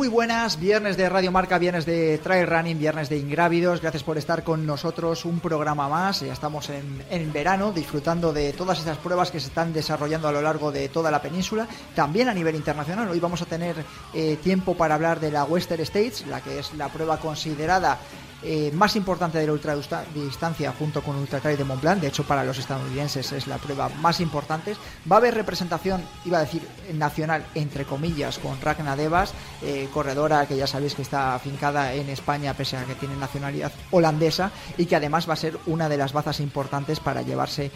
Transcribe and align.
Muy 0.00 0.08
buenas, 0.08 0.58
viernes 0.58 0.96
de 0.96 1.10
Radio 1.10 1.30
Marca, 1.30 1.58
viernes 1.58 1.84
de 1.84 2.16
Trail 2.16 2.46
Running, 2.46 2.78
viernes 2.78 3.10
de 3.10 3.18
Ingrávidos. 3.18 3.82
Gracias 3.82 4.02
por 4.02 4.16
estar 4.16 4.42
con 4.42 4.64
nosotros 4.64 5.26
un 5.26 5.40
programa 5.40 5.90
más. 5.90 6.20
Ya 6.22 6.32
estamos 6.32 6.70
en, 6.70 7.04
en, 7.10 7.30
verano 7.34 7.70
disfrutando 7.70 8.32
de 8.32 8.54
todas 8.54 8.78
estas 8.78 8.96
pruebas 8.96 9.30
que 9.30 9.38
se 9.38 9.48
están 9.48 9.74
desarrollando 9.74 10.26
a 10.26 10.32
lo 10.32 10.40
largo 10.40 10.72
de 10.72 10.88
toda 10.88 11.10
la 11.10 11.20
península, 11.20 11.68
también 11.94 12.30
a 12.30 12.32
nivel 12.32 12.54
internacional. 12.54 13.10
Hoy 13.10 13.20
vamos 13.20 13.42
a 13.42 13.44
tener 13.44 13.76
eh, 14.14 14.38
tiempo 14.42 14.74
para 14.74 14.94
hablar 14.94 15.20
de 15.20 15.32
la 15.32 15.44
Western 15.44 15.82
States, 15.82 16.26
la 16.26 16.40
que 16.40 16.60
es 16.60 16.72
la 16.72 16.88
prueba 16.88 17.18
considerada 17.18 17.98
eh, 18.42 18.70
más 18.74 18.96
importante 18.96 19.38
de 19.38 19.46
la 19.46 19.52
ultradistancia 19.52 20.72
junto 20.78 21.02
con 21.02 21.16
Ultra 21.16 21.40
Trail 21.40 21.58
de 21.58 21.64
Mont 21.64 21.82
Blanc. 21.82 22.00
De 22.00 22.08
hecho, 22.08 22.24
para 22.24 22.44
los 22.44 22.58
estadounidenses 22.58 23.32
es 23.32 23.46
la 23.46 23.58
prueba 23.58 23.88
más 24.00 24.20
importante. 24.20 24.74
Va 25.10 25.16
a 25.16 25.18
haber 25.18 25.34
representación, 25.34 26.02
iba 26.24 26.38
a 26.38 26.42
decir, 26.42 26.66
nacional, 26.94 27.44
entre 27.54 27.84
comillas, 27.84 28.38
con 28.38 28.60
Ragna 28.60 28.96
Devas, 28.96 29.34
eh, 29.62 29.88
corredora 29.92 30.46
que 30.46 30.56
ya 30.56 30.66
sabéis 30.66 30.94
que 30.94 31.02
está 31.02 31.34
afincada 31.34 31.92
en 31.92 32.08
España, 32.08 32.54
pese 32.54 32.76
a 32.76 32.84
que 32.84 32.94
tiene 32.94 33.16
nacionalidad 33.16 33.72
holandesa, 33.90 34.50
y 34.76 34.86
que 34.86 34.96
además 34.96 35.28
va 35.28 35.34
a 35.34 35.36
ser 35.36 35.58
una 35.66 35.88
de 35.88 35.98
las 35.98 36.12
bazas 36.12 36.40
importantes 36.40 37.00
para 37.00 37.22
llevarse 37.22 37.70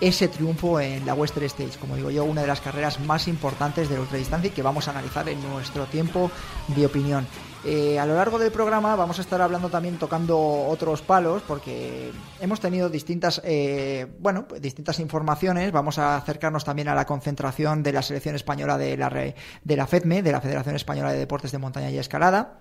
ese 0.00 0.28
triunfo 0.28 0.80
en 0.80 1.04
la 1.04 1.14
Western 1.14 1.46
States, 1.46 1.76
como 1.76 1.96
digo 1.96 2.10
yo, 2.10 2.24
una 2.24 2.40
de 2.40 2.46
las 2.46 2.60
carreras 2.60 3.00
más 3.00 3.28
importantes 3.28 3.88
de 3.88 3.96
la 3.96 4.00
ultradistancia 4.00 4.48
y 4.48 4.52
que 4.52 4.62
vamos 4.62 4.88
a 4.88 4.92
analizar 4.92 5.28
en 5.28 5.42
nuestro 5.42 5.84
tiempo 5.86 6.30
de 6.68 6.86
opinión. 6.86 7.26
Eh, 7.64 7.98
a 7.98 8.06
lo 8.06 8.14
largo 8.14 8.38
del 8.38 8.50
programa 8.50 8.96
vamos 8.96 9.18
a 9.18 9.22
estar 9.22 9.40
hablando 9.42 9.68
también 9.68 9.98
tocando 9.98 10.38
otros 10.38 11.02
palos 11.02 11.42
porque 11.46 12.10
hemos 12.40 12.58
tenido 12.58 12.88
distintas, 12.88 13.42
eh, 13.44 14.06
bueno, 14.18 14.48
pues 14.48 14.62
distintas 14.62 14.98
informaciones. 14.98 15.70
Vamos 15.70 15.98
a 15.98 16.16
acercarnos 16.16 16.64
también 16.64 16.88
a 16.88 16.94
la 16.94 17.04
concentración 17.04 17.82
de 17.82 17.92
la 17.92 18.02
selección 18.02 18.34
española 18.34 18.78
de 18.78 18.96
la, 18.96 19.10
de 19.10 19.76
la 19.76 19.86
FEDME, 19.86 20.22
de 20.22 20.32
la 20.32 20.40
Federación 20.40 20.74
Española 20.74 21.12
de 21.12 21.18
Deportes 21.18 21.52
de 21.52 21.58
Montaña 21.58 21.90
y 21.90 21.98
Escalada 21.98 22.60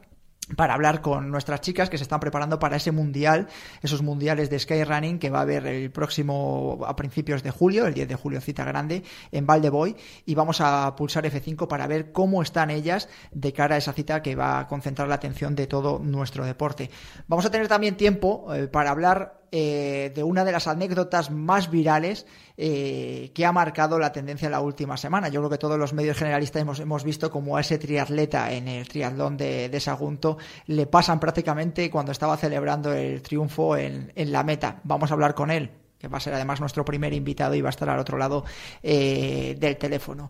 para 0.56 0.74
hablar 0.74 1.02
con 1.02 1.30
nuestras 1.32 1.62
chicas 1.62 1.90
que 1.90 1.98
se 1.98 2.04
están 2.04 2.20
preparando 2.20 2.60
para 2.60 2.78
ese 2.78 2.92
mundial, 2.92 3.48
esos 3.82 4.02
mundiales 4.02 4.50
de 4.50 4.60
skyrunning 4.60 5.20
que 5.20 5.30
va 5.30 5.40
a 5.40 5.42
haber 5.44 5.66
el 5.68 5.92
próximo 5.92 6.80
a 6.86 6.96
principios 6.96 7.44
de 7.44 7.52
julio, 7.52 7.86
el 7.86 7.94
10 7.94 8.08
de 8.08 8.16
julio 8.16 8.42
cita 8.42 8.64
grande 8.66 9.04
en 9.32 9.46
Valdeboy 9.46 9.96
y 10.26 10.36
vamos 10.36 10.62
a 10.62 10.96
pulsar 10.96 11.26
F5 11.26 11.68
para 11.68 11.88
ver 11.88 12.12
cómo 12.12 12.42
están 12.42 12.70
ellas 12.70 13.10
de 13.32 13.54
cara 13.54 13.76
a 13.76 13.78
esa 13.78 13.94
cita 13.94 14.22
que 14.22 14.36
va 14.36 14.60
a 14.60 14.68
concentrar 14.68 15.08
la 15.08 15.16
atención 15.16 15.56
de 15.56 15.68
todo 15.68 16.00
nuestro 16.00 16.46
deporte. 16.46 16.90
Vamos 17.28 17.46
a 17.46 17.52
tener 17.52 17.68
también 17.68 17.98
tiempo 17.98 18.54
eh, 18.54 18.68
para 18.68 18.92
hablar 18.92 19.39
eh, 19.52 20.12
de 20.14 20.24
una 20.24 20.46
de 20.46 20.52
las 20.52 20.68
anécdotas 20.68 21.32
más 21.32 21.72
virales 21.72 22.26
eh, 22.58 23.32
que 23.34 23.46
ha 23.46 23.52
marcado 23.52 23.98
la 24.00 24.12
tendencia 24.12 24.46
en 24.46 24.52
la 24.52 24.62
última 24.62 24.98
semana. 24.98 25.30
Yo 25.30 25.42
creo 25.42 25.50
que 25.50 25.58
todos 25.58 25.80
los 25.80 25.94
medios 25.94 26.18
generalistas 26.18 26.62
hemos, 26.62 26.80
hemos 26.80 27.04
visto 27.04 27.32
como 27.32 27.58
a 27.58 27.62
ese 27.62 27.78
triatleta 27.78 28.52
en 28.52 28.68
el 28.68 28.88
triatlón 28.88 29.38
de, 29.38 29.70
de, 29.70 29.80
Sagunto 29.80 30.38
le 30.68 30.86
pasan 30.86 31.20
prácticamente 31.20 31.90
cuando 31.90 32.12
estaba 32.12 32.38
celebrando 32.38 32.94
el 32.94 33.22
triunfo 33.22 33.78
en, 33.78 34.12
en, 34.16 34.32
la 34.32 34.44
meta. 34.44 34.82
Vamos 34.84 35.10
a 35.10 35.14
hablar 35.14 35.34
con 35.34 35.52
él, 35.52 35.72
que 35.98 36.08
va 36.08 36.18
a 36.18 36.22
ser 36.22 36.34
además 36.34 36.60
nuestro 36.60 36.86
primer 36.86 37.14
invitado 37.14 37.56
y 37.56 37.62
va 37.62 37.70
a 37.70 37.72
estar 37.72 37.90
al 37.90 38.00
otro 38.00 38.18
lado 38.18 38.46
eh, 38.84 39.56
del 39.60 39.78
teléfono. 39.78 40.30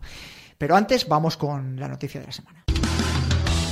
Pero 0.56 0.76
antes 0.76 1.08
vamos 1.08 1.36
con 1.36 1.80
la 1.80 1.88
noticia 1.88 2.20
de 2.20 2.26
la 2.26 2.32
semana. 2.32 2.59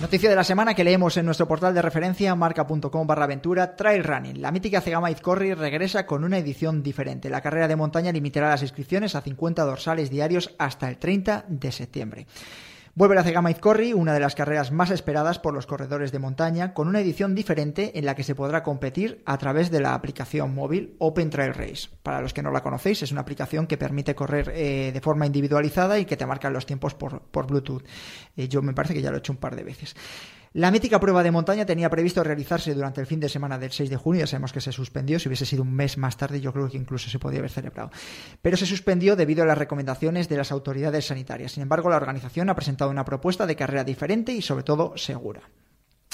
Noticia 0.00 0.30
de 0.30 0.36
la 0.36 0.44
semana 0.44 0.74
que 0.74 0.84
leemos 0.84 1.16
en 1.16 1.26
nuestro 1.26 1.48
portal 1.48 1.74
de 1.74 1.82
referencia 1.82 2.32
marca.com 2.36 3.04
barra 3.04 3.24
aventura 3.24 3.74
Trail 3.74 4.04
Running. 4.04 4.40
La 4.40 4.52
mítica 4.52 4.80
Cegama 4.80 5.10
Izcorri 5.10 5.54
regresa 5.54 6.06
con 6.06 6.22
una 6.22 6.38
edición 6.38 6.84
diferente. 6.84 7.28
La 7.28 7.40
carrera 7.40 7.66
de 7.66 7.74
montaña 7.74 8.12
limitará 8.12 8.50
las 8.50 8.62
inscripciones 8.62 9.16
a 9.16 9.22
50 9.22 9.64
dorsales 9.64 10.08
diarios 10.08 10.54
hasta 10.56 10.88
el 10.88 10.98
30 10.98 11.46
de 11.48 11.72
septiembre. 11.72 12.26
Vuelve 12.98 13.14
la 13.14 13.22
Cegama 13.22 13.52
Izcorri, 13.52 13.92
una 13.92 14.12
de 14.12 14.18
las 14.18 14.34
carreras 14.34 14.72
más 14.72 14.90
esperadas 14.90 15.38
por 15.38 15.54
los 15.54 15.66
corredores 15.66 16.10
de 16.10 16.18
montaña, 16.18 16.74
con 16.74 16.88
una 16.88 16.98
edición 16.98 17.36
diferente 17.36 17.96
en 17.96 18.04
la 18.04 18.16
que 18.16 18.24
se 18.24 18.34
podrá 18.34 18.64
competir 18.64 19.22
a 19.24 19.38
través 19.38 19.70
de 19.70 19.78
la 19.78 19.94
aplicación 19.94 20.52
móvil 20.52 20.96
Open 20.98 21.30
Trail 21.30 21.54
Race. 21.54 21.90
Para 22.02 22.20
los 22.20 22.34
que 22.34 22.42
no 22.42 22.50
la 22.50 22.64
conocéis, 22.64 23.04
es 23.04 23.12
una 23.12 23.20
aplicación 23.20 23.68
que 23.68 23.78
permite 23.78 24.16
correr 24.16 24.50
eh, 24.52 24.90
de 24.92 25.00
forma 25.00 25.26
individualizada 25.26 25.96
y 26.00 26.06
que 26.06 26.16
te 26.16 26.26
marca 26.26 26.50
los 26.50 26.66
tiempos 26.66 26.96
por, 26.96 27.20
por 27.20 27.46
Bluetooth. 27.46 27.84
Eh, 28.36 28.48
yo 28.48 28.62
me 28.62 28.74
parece 28.74 28.94
que 28.94 29.00
ya 29.00 29.10
lo 29.10 29.18
he 29.18 29.20
hecho 29.20 29.32
un 29.32 29.38
par 29.38 29.54
de 29.54 29.62
veces. 29.62 29.94
La 30.58 30.72
mítica 30.72 30.98
prueba 30.98 31.22
de 31.22 31.30
montaña 31.30 31.64
tenía 31.64 31.88
previsto 31.88 32.24
realizarse 32.24 32.74
durante 32.74 33.00
el 33.00 33.06
fin 33.06 33.20
de 33.20 33.28
semana 33.28 33.60
del 33.60 33.70
6 33.70 33.90
de 33.90 33.96
junio, 33.96 34.22
ya 34.22 34.26
sabemos 34.26 34.52
que 34.52 34.60
se 34.60 34.72
suspendió, 34.72 35.20
si 35.20 35.28
hubiese 35.28 35.46
sido 35.46 35.62
un 35.62 35.72
mes 35.72 35.96
más 35.96 36.16
tarde 36.16 36.40
yo 36.40 36.52
creo 36.52 36.68
que 36.68 36.76
incluso 36.76 37.08
se 37.08 37.20
podría 37.20 37.38
haber 37.38 37.52
celebrado, 37.52 37.92
pero 38.42 38.56
se 38.56 38.66
suspendió 38.66 39.14
debido 39.14 39.44
a 39.44 39.46
las 39.46 39.56
recomendaciones 39.56 40.28
de 40.28 40.36
las 40.36 40.50
autoridades 40.50 41.06
sanitarias. 41.06 41.52
Sin 41.52 41.62
embargo, 41.62 41.90
la 41.90 41.96
organización 41.96 42.50
ha 42.50 42.56
presentado 42.56 42.90
una 42.90 43.04
propuesta 43.04 43.46
de 43.46 43.54
carrera 43.54 43.84
diferente 43.84 44.32
y 44.32 44.42
sobre 44.42 44.64
todo 44.64 44.96
segura. 44.96 45.42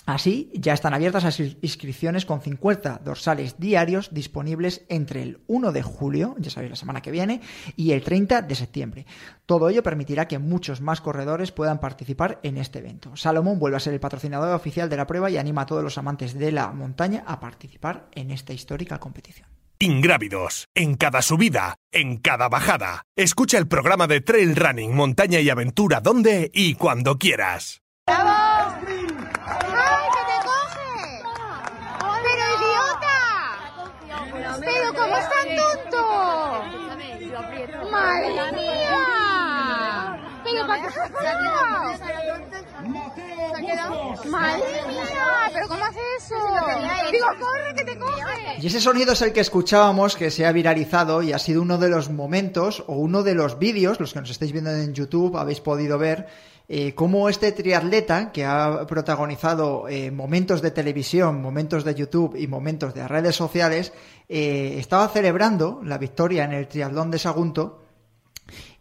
Así, 0.06 0.50
ya 0.54 0.74
están 0.74 0.92
abiertas 0.92 1.24
las 1.24 1.40
inscripciones 1.40 2.26
con 2.26 2.42
50 2.42 3.00
dorsales 3.02 3.58
diarios 3.58 4.12
disponibles 4.12 4.84
entre 4.88 5.22
el 5.22 5.40
1 5.46 5.72
de 5.72 5.82
julio, 5.82 6.34
ya 6.38 6.50
sabéis 6.50 6.70
la 6.70 6.76
semana 6.76 7.00
que 7.00 7.10
viene, 7.10 7.40
y 7.76 7.92
el 7.92 8.02
30 8.02 8.42
de 8.42 8.54
septiembre. 8.54 9.06
Todo 9.46 9.70
ello 9.70 9.82
permitirá 9.82 10.28
que 10.28 10.38
muchos 10.38 10.82
más 10.82 11.00
corredores 11.00 11.52
puedan 11.52 11.80
participar 11.80 12.38
en 12.42 12.58
este 12.58 12.80
evento. 12.80 13.16
Salomón 13.16 13.58
vuelve 13.58 13.78
a 13.78 13.80
ser 13.80 13.94
el 13.94 14.00
patrocinador 14.00 14.54
oficial 14.54 14.90
de 14.90 14.96
la 14.98 15.06
prueba 15.06 15.30
y 15.30 15.38
anima 15.38 15.62
a 15.62 15.66
todos 15.66 15.82
los 15.82 15.96
amantes 15.96 16.38
de 16.38 16.52
la 16.52 16.70
montaña 16.72 17.24
a 17.26 17.40
participar 17.40 18.08
en 18.12 18.30
esta 18.30 18.52
histórica 18.52 18.98
competición. 18.98 19.48
Ingrávidos, 19.78 20.68
en 20.74 20.94
cada 20.94 21.20
subida, 21.20 21.76
en 21.92 22.18
cada 22.18 22.48
bajada. 22.48 23.02
Escucha 23.16 23.58
el 23.58 23.66
programa 23.66 24.06
de 24.06 24.20
Trail 24.20 24.54
Running, 24.54 24.94
Montaña 24.94 25.40
y 25.40 25.50
Aventura 25.50 26.00
donde 26.00 26.50
y 26.54 26.74
cuando 26.74 27.18
quieras. 27.18 27.82
¡Bravo! 28.06 28.30
¡Ay, 29.46 30.08
que 30.14 30.22
te 30.30 30.38
coge! 30.46 30.94
¡Pero 32.22 32.44
idiota! 32.56 33.18
¡Pero 34.60 34.88
cómo 34.94 35.16
es 35.16 35.28
tan 35.28 35.48
tonto! 35.56 36.00
¡Madre 37.90 38.52
mía! 38.52 39.00
¿Pero 40.82 40.92
para 43.52 43.60
qué 43.60 43.76
se 43.76 43.80
ha 43.80 43.90
¡Madre 44.30 44.62
mía! 44.88 45.50
¿Pero 45.52 45.68
cómo 45.68 45.84
hace 45.84 46.00
eso? 46.18 46.34
Digo, 47.12 47.26
corre, 47.40 47.74
que 47.76 47.84
te 47.84 47.98
coge. 47.98 48.58
Y 48.60 48.66
ese 48.66 48.80
sonido 48.80 49.12
es 49.12 49.22
el 49.22 49.32
que 49.32 49.40
escuchábamos, 49.40 50.16
que 50.16 50.30
se 50.30 50.46
ha 50.46 50.52
viralizado 50.52 51.22
y 51.22 51.32
ha 51.32 51.38
sido 51.38 51.62
uno 51.62 51.78
de 51.78 51.88
los 51.88 52.10
momentos 52.10 52.84
o 52.86 52.94
uno 52.94 53.22
de 53.22 53.34
los 53.34 53.58
vídeos, 53.58 54.00
los 54.00 54.12
que 54.12 54.20
nos 54.20 54.30
estáis 54.30 54.52
viendo 54.52 54.70
en 54.70 54.94
YouTube, 54.94 55.36
habéis 55.36 55.60
podido 55.60 55.98
ver 55.98 56.26
eh, 56.68 56.94
cómo 56.94 57.28
este 57.28 57.52
triatleta, 57.52 58.32
que 58.32 58.44
ha 58.44 58.86
protagonizado 58.86 59.86
eh, 59.88 60.10
momentos 60.10 60.62
de 60.62 60.70
televisión, 60.70 61.42
momentos 61.42 61.84
de 61.84 61.94
YouTube 61.94 62.36
y 62.36 62.46
momentos 62.46 62.94
de 62.94 63.06
redes 63.06 63.36
sociales, 63.36 63.92
eh, 64.28 64.76
estaba 64.78 65.08
celebrando 65.08 65.80
la 65.84 65.98
victoria 65.98 66.44
en 66.44 66.52
el 66.52 66.68
triatlón 66.68 67.10
de 67.10 67.18
Sagunto 67.18 67.83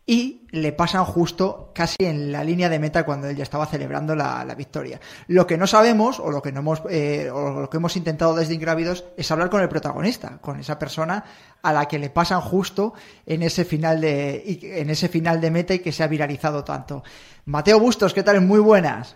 y 0.06 0.48
le 0.52 0.74
pasan 0.74 1.06
justo 1.06 1.72
casi 1.74 1.96
en 2.00 2.32
la 2.32 2.44
línea 2.44 2.68
de 2.68 2.78
meta 2.78 3.06
cuando 3.06 3.28
él 3.28 3.38
ya 3.38 3.44
estaba 3.44 3.66
celebrando 3.66 4.16
la, 4.16 4.44
victoria. 4.56 5.00
Lo 5.28 5.48
que 5.48 5.58
no 5.58 5.66
sabemos, 5.66 6.20
o 6.20 6.30
lo 6.30 6.42
que 6.42 6.52
no 6.52 6.60
hemos, 6.60 6.82
eh, 6.90 7.30
o 7.32 7.62
lo 7.62 7.70
que 7.70 7.78
hemos 7.78 7.96
intentado 7.96 8.36
desde 8.36 8.54
Ingrávidos, 8.54 9.06
es 9.18 9.32
hablar 9.32 9.50
con 9.50 9.62
el 9.62 9.70
protagonista, 9.70 10.40
con 10.42 10.60
esa 10.60 10.78
persona 10.78 11.24
a 11.62 11.74
la 11.74 11.88
que 11.88 12.00
le 12.00 12.10
pasan 12.10 12.42
justo 12.42 12.94
en 13.26 13.44
ese 13.44 13.64
final 13.64 14.02
de, 14.02 14.60
en 14.62 14.90
ese 14.90 15.08
final 15.08 15.40
de 15.40 15.52
meta 15.52 15.74
y 15.74 15.80
que 15.80 15.94
se 15.94 16.04
ha 16.04 16.08
viralizado 16.08 16.64
tanto. 16.64 17.04
Mateo 17.46 17.80
Bustos, 17.80 18.14
¿qué 18.14 18.24
tal? 18.24 18.42
Muy 18.42 18.60
buenas. 18.60 19.16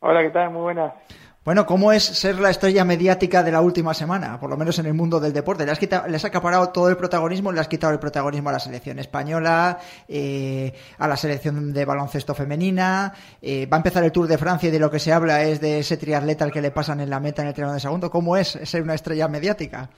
Hola, 0.00 0.22
¿qué 0.22 0.30
tal? 0.30 0.50
Muy 0.50 0.62
buenas. 0.62 0.94
Bueno, 1.42 1.64
¿cómo 1.64 1.90
es 1.90 2.04
ser 2.04 2.38
la 2.38 2.50
estrella 2.50 2.84
mediática 2.84 3.42
de 3.42 3.50
la 3.50 3.62
última 3.62 3.94
semana? 3.94 4.38
Por 4.38 4.50
lo 4.50 4.58
menos 4.58 4.78
en 4.78 4.84
el 4.84 4.92
mundo 4.92 5.18
del 5.18 5.32
deporte. 5.32 5.64
Le 5.64 5.72
has, 5.72 5.78
quitado, 5.78 6.06
le 6.06 6.16
has 6.16 6.24
acaparado 6.26 6.68
todo 6.68 6.90
el 6.90 6.98
protagonismo, 6.98 7.50
le 7.50 7.60
has 7.60 7.68
quitado 7.68 7.94
el 7.94 7.98
protagonismo 7.98 8.50
a 8.50 8.52
la 8.52 8.58
selección 8.58 8.98
española, 8.98 9.78
eh, 10.06 10.70
a 10.98 11.08
la 11.08 11.16
selección 11.16 11.72
de 11.72 11.84
baloncesto 11.86 12.34
femenina. 12.34 13.14
Eh, 13.40 13.64
va 13.64 13.78
a 13.78 13.80
empezar 13.80 14.04
el 14.04 14.12
Tour 14.12 14.26
de 14.26 14.36
Francia 14.36 14.68
y 14.68 14.72
de 14.72 14.78
lo 14.78 14.90
que 14.90 14.98
se 14.98 15.14
habla 15.14 15.42
es 15.42 15.62
de 15.62 15.78
ese 15.78 15.96
triatleta 15.96 16.44
al 16.44 16.52
que 16.52 16.60
le 16.60 16.72
pasan 16.72 17.00
en 17.00 17.08
la 17.08 17.20
meta 17.20 17.40
en 17.40 17.48
el 17.48 17.54
tren 17.54 17.72
de 17.72 17.80
segundo. 17.80 18.10
¿Cómo 18.10 18.36
es 18.36 18.48
ser 18.48 18.82
una 18.82 18.94
estrella 18.94 19.26
mediática? 19.26 19.88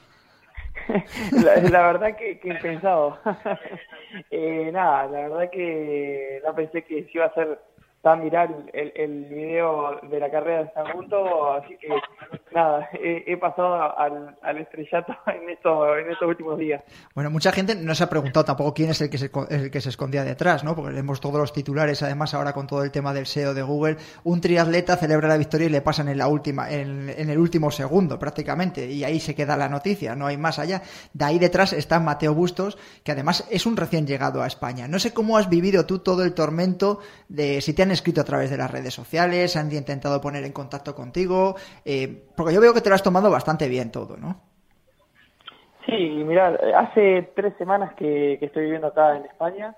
la, 1.33 1.83
verdad 1.83 2.17
que, 2.17 2.39
que 2.39 2.55
pensado. 2.55 3.19
eh, 4.31 4.71
nada, 4.73 5.07
la 5.07 5.29
verdad 5.29 5.51
que 5.51 6.41
no 6.47 6.55
pensé 6.55 6.85
que 6.85 7.05
iba 7.13 7.27
a 7.27 7.35
ser 7.35 7.59
tan 8.03 8.21
viral 8.21 8.69
el, 8.73 8.93
el 8.97 9.25
video 9.27 10.01
de 10.03 10.19
la 10.19 10.29
carrera 10.29 10.65
de 10.65 10.73
San 10.73 10.93
Junto, 10.93 11.53
así 11.53 11.77
que 11.77 11.89
nada, 12.53 12.89
he, 12.95 13.37
pasado 13.37 13.97
al, 13.97 14.37
al, 14.43 14.59
estrellato 14.59 15.15
en, 15.27 15.49
esto, 15.49 15.97
en 15.97 16.11
estos 16.11 16.29
últimos 16.29 16.59
días. 16.59 16.83
Bueno, 17.15 17.31
mucha 17.31 17.53
gente 17.53 17.77
no 17.77 17.95
se 17.95 18.03
ha 18.03 18.11
preguntado 18.11 18.45
tampoco 18.45 18.75
quién 18.75 18.91
es 18.91 19.01
el 19.01 19.09
que 19.09 19.19
se, 19.19 19.31
el 19.51 19.71
que 19.71 19.81
se 19.81 19.89
escondía 19.89 20.25
detrás, 20.25 20.65
¿no? 20.65 20.75
Porque 20.75 20.93
leemos 20.93 21.21
todos 21.21 21.39
los 21.39 21.53
titulares, 21.53 22.03
además 22.03 22.35
ahora 22.35 22.53
con 22.53 22.67
todo 22.67 22.83
el 22.83 22.91
tema 22.91 23.15
del 23.15 23.27
SEO 23.27 23.55
de 23.55 23.63
Google, 23.63 23.97
un 24.25 24.41
triatleta 24.41 24.97
celebra 24.97 25.29
la 25.29 25.37
victoria 25.37 25.69
y 25.69 25.71
le 25.71 25.81
pasan 25.81 26.09
en 26.09 26.19
la 26.19 26.27
última, 26.27 26.71
en, 26.71 27.09
en 27.09 27.31
el 27.31 27.39
último 27.39 27.71
segundo 27.71 28.19
prácticamente, 28.19 28.85
y 28.91 29.05
ahí 29.05 29.21
se 29.21 29.37
queda 29.37 29.57
la 29.57 29.69
noticia, 29.69 30.17
no 30.17 30.27
hay 30.27 30.37
más 30.37 30.59
allá. 30.59 30.83
De 31.13 31.25
ahí 31.25 31.39
detrás 31.39 31.73
está 31.73 32.01
Mateo 32.01 32.35
Bustos, 32.35 32.79
que 33.05 33.13
además 33.13 33.47
es 33.49 33.65
un 33.65 33.77
recién 33.77 34.09
llegado 34.09 34.43
a 34.43 34.49
España. 34.49 34.89
No 34.89 34.99
sé 34.99 35.15
cómo 35.15 35.39
has 35.39 35.49
vivido 35.49 35.87
tú 35.87 36.01
todo 36.01 36.25
el 36.25 36.35
tormento 36.35 36.99
de 37.29 37.61
si 37.61 37.73
te 37.73 37.83
han 37.83 37.92
escrito 37.93 38.21
a 38.21 38.25
través 38.25 38.51
de 38.51 38.57
las 38.57 38.71
redes 38.71 38.95
sociales, 38.95 39.57
han 39.57 39.71
intentado 39.73 40.21
poner 40.21 40.45
en 40.45 40.53
contacto 40.53 40.95
contigo, 40.95 41.55
eh, 41.85 42.25
porque 42.37 42.55
yo 42.55 42.61
veo 42.61 42.75
que 42.75 42.81
te 42.81 42.89
lo 42.89 42.95
has 42.95 43.03
tomado 43.03 43.31
bastante 43.31 43.69
bien 43.69 43.91
todo, 43.91 44.17
¿no? 44.17 44.41
Sí, 45.87 45.93
mira, 45.93 46.59
hace 46.77 47.31
tres 47.35 47.55
semanas 47.59 47.95
que, 47.95 48.35
estoy 48.41 48.65
viviendo 48.65 48.89
acá 48.89 49.17
en 49.17 49.25
España 49.25 49.77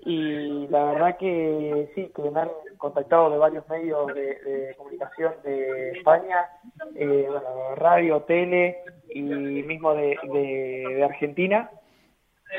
y 0.00 0.66
la 0.68 0.84
verdad 0.84 1.16
que 1.18 1.90
sí, 1.94 2.10
que 2.14 2.30
me 2.30 2.40
han 2.40 2.48
contactado 2.78 3.30
de 3.30 3.38
varios 3.38 3.68
medios 3.68 4.06
de, 4.14 4.74
comunicación 4.76 5.34
de 5.44 5.90
España, 5.90 6.48
eh, 6.94 7.26
bueno, 7.28 7.74
radio, 7.76 8.22
tele 8.22 8.78
y 9.14 9.22
mismo 9.22 9.94
de, 9.94 10.18
de 10.32 11.04
Argentina. 11.04 11.70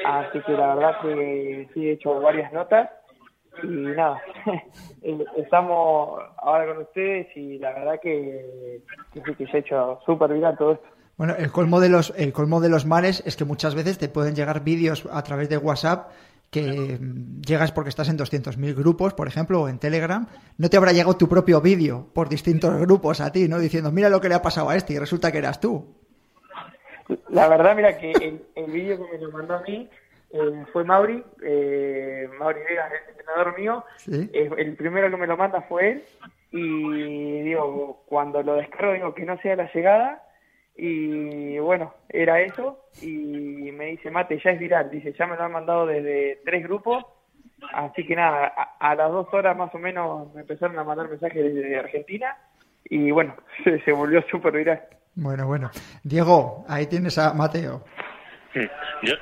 Así 0.05 0.39
que 0.41 0.53
la 0.53 0.75
verdad 0.75 1.01
que 1.01 1.67
sí 1.73 1.87
he 1.87 1.93
hecho 1.93 2.19
varias 2.21 2.53
notas 2.53 2.89
y 3.61 3.67
nada, 3.67 4.21
eh, 5.01 5.25
estamos 5.37 6.21
ahora 6.37 6.67
con 6.67 6.83
ustedes 6.83 7.27
y 7.35 7.59
la 7.59 7.73
verdad 7.73 7.99
que, 8.01 8.81
que, 9.13 9.47
se 9.47 9.57
ha 9.57 9.59
hecho 9.59 9.99
súper 10.05 10.33
viral 10.33 10.57
todo 10.57 10.73
esto. 10.73 10.87
Bueno, 11.17 11.35
el 11.37 11.51
colmo 11.51 11.79
de 11.79 11.89
los 11.89 12.11
el 12.17 12.33
colmo 12.33 12.59
de 12.59 12.69
los 12.69 12.85
males 12.85 13.21
es 13.25 13.35
que 13.35 13.45
muchas 13.45 13.75
veces 13.75 13.99
te 13.99 14.09
pueden 14.09 14.35
llegar 14.35 14.63
vídeos 14.63 15.07
a 15.11 15.21
través 15.23 15.47
de 15.49 15.57
WhatsApp 15.57 16.09
que 16.49 16.97
mm, 16.99 17.41
llegas 17.41 17.71
porque 17.71 17.89
estás 17.89 18.09
en 18.09 18.17
200.000 18.17 18.75
grupos, 18.75 19.13
por 19.13 19.27
ejemplo, 19.27 19.61
o 19.61 19.69
en 19.69 19.79
Telegram, 19.79 20.27
no 20.57 20.69
te 20.69 20.77
habrá 20.77 20.91
llegado 20.91 21.17
tu 21.17 21.27
propio 21.27 21.61
vídeo 21.61 22.07
por 22.13 22.29
distintos 22.29 22.75
grupos 22.79 23.21
a 23.21 23.31
ti, 23.31 23.47
¿no? 23.47 23.59
Diciendo, 23.59 23.91
mira 23.91 24.09
lo 24.09 24.21
que 24.21 24.29
le 24.29 24.35
ha 24.35 24.41
pasado 24.41 24.69
a 24.69 24.75
este 24.75 24.93
y 24.93 24.99
resulta 24.99 25.31
que 25.31 25.39
eras 25.39 25.59
tú. 25.59 25.95
La 27.29 27.47
verdad, 27.49 27.75
mira 27.75 27.97
que 27.97 28.11
el, 28.11 28.45
el 28.55 28.71
vídeo 28.71 28.97
que 28.97 29.17
me 29.17 29.23
lo 29.23 29.31
mandó 29.31 29.55
a 29.55 29.61
mí 29.61 29.89
eh, 30.33 30.65
fue 30.73 30.83
Mauri, 30.83 31.23
eh, 31.43 32.27
Mauri 32.39 32.59
Vega, 32.67 32.87
el 32.87 33.09
entrenador 33.11 33.57
mío. 33.57 33.85
Eh, 34.11 34.49
el 34.57 34.75
primero 34.75 35.11
que 35.11 35.17
me 35.17 35.27
lo 35.27 35.37
manda 35.37 35.61
fue 35.61 35.91
él. 35.91 36.03
Y 36.51 37.41
digo, 37.41 38.03
cuando 38.07 38.41
lo 38.41 38.55
descargo, 38.55 38.93
digo 38.93 39.13
que 39.13 39.25
no 39.25 39.37
sea 39.41 39.55
la 39.55 39.71
llegada. 39.71 40.23
Y 40.75 41.59
bueno, 41.59 41.93
era 42.09 42.41
eso. 42.41 42.85
Y 43.01 43.71
me 43.71 43.85
dice, 43.85 44.09
Mate, 44.09 44.41
ya 44.43 44.51
es 44.51 44.59
viral. 44.59 44.89
Dice, 44.89 45.13
ya 45.13 45.27
me 45.27 45.35
lo 45.35 45.43
han 45.43 45.51
mandado 45.51 45.85
desde 45.85 46.41
tres 46.43 46.63
grupos. 46.63 47.05
Así 47.71 48.03
que 48.05 48.15
nada, 48.15 48.51
a, 48.79 48.95
las 48.95 49.11
dos 49.11 49.31
horas 49.33 49.55
más 49.55 49.73
o 49.73 49.77
menos 49.77 50.33
me 50.33 50.41
empezaron 50.41 50.77
a 50.79 50.83
mandar 50.83 51.09
mensajes 51.09 51.43
desde 51.43 51.77
Argentina. 51.77 52.35
Y 52.85 53.11
bueno, 53.11 53.35
se, 53.85 53.91
volvió 53.91 54.23
súper 54.31 54.53
viral. 54.53 54.81
Bueno, 55.13 55.45
bueno. 55.45 55.69
Diego, 56.03 56.65
ahí 56.67 56.87
tienes 56.87 57.19
a 57.19 57.35
Mateo. 57.35 57.83
Yo, 59.03 59.13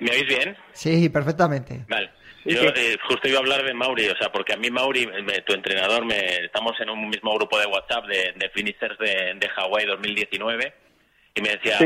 ¿Me 0.00 0.10
oís 0.10 0.26
bien? 0.26 0.56
Sí, 0.72 1.08
perfectamente. 1.08 1.84
Vale. 1.88 2.10
Yo 2.44 2.60
eh, 2.62 2.96
justo 3.08 3.26
iba 3.26 3.38
a 3.38 3.40
hablar 3.40 3.64
de 3.64 3.74
Mauri, 3.74 4.08
o 4.08 4.16
sea, 4.16 4.30
porque 4.30 4.52
a 4.52 4.56
mí 4.56 4.70
Mauri, 4.70 5.08
tu 5.44 5.52
entrenador, 5.52 6.04
me, 6.04 6.44
estamos 6.44 6.80
en 6.80 6.90
un 6.90 7.08
mismo 7.08 7.34
grupo 7.34 7.58
de 7.58 7.66
WhatsApp 7.66 8.06
de, 8.06 8.34
de 8.36 8.48
finishers 8.50 8.96
de, 8.98 9.34
de 9.34 9.48
Hawái 9.48 9.84
2019 9.86 10.72
y 11.34 11.42
me 11.42 11.48
decía, 11.48 11.78